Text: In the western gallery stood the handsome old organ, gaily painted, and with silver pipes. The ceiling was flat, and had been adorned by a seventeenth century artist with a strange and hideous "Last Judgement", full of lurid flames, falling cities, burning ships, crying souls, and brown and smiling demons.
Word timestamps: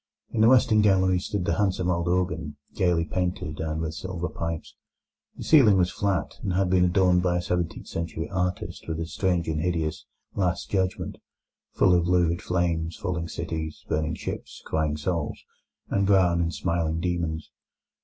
In 0.31 0.41
the 0.41 0.47
western 0.49 0.81
gallery 0.81 1.19
stood 1.19 1.45
the 1.45 1.59
handsome 1.59 1.87
old 1.91 2.07
organ, 2.07 2.57
gaily 2.73 3.05
painted, 3.05 3.59
and 3.59 3.81
with 3.81 3.93
silver 3.93 4.29
pipes. 4.29 4.73
The 5.37 5.43
ceiling 5.43 5.77
was 5.77 5.91
flat, 5.91 6.39
and 6.41 6.53
had 6.53 6.71
been 6.71 6.83
adorned 6.85 7.21
by 7.21 7.37
a 7.37 7.41
seventeenth 7.43 7.85
century 7.85 8.27
artist 8.27 8.87
with 8.87 8.99
a 8.99 9.05
strange 9.05 9.47
and 9.47 9.61
hideous 9.61 10.07
"Last 10.33 10.71
Judgement", 10.71 11.19
full 11.73 11.93
of 11.93 12.07
lurid 12.07 12.41
flames, 12.41 12.97
falling 12.97 13.27
cities, 13.27 13.85
burning 13.89 14.15
ships, 14.15 14.63
crying 14.65 14.97
souls, 14.97 15.39
and 15.89 16.07
brown 16.07 16.41
and 16.41 16.51
smiling 16.55 16.99
demons. 16.99 17.51